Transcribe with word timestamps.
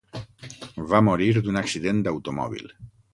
Va 0.93 1.01
morir 1.09 1.27
d'un 1.47 1.61
accident 1.61 2.01
d'automòbil. 2.09 2.67